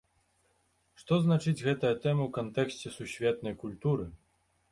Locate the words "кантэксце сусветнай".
2.39-3.55